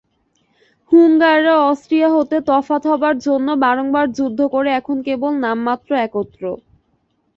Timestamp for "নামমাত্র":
5.45-5.89